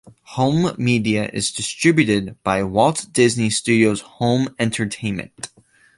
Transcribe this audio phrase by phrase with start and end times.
[0.33, 5.49] Home media is distributed by Walt Disney Studios Home Entertainment.